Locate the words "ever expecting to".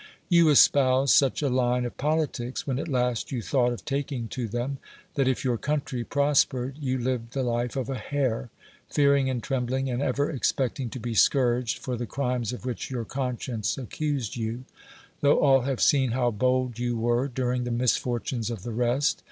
10.01-10.99